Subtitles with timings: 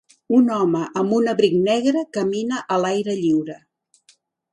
[0.35, 3.59] Un home amb un abric negre camina a l'aire lliure.